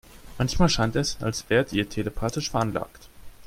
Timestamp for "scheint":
0.67-0.95